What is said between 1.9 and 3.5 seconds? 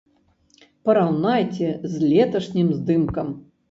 з леташнім здымкам.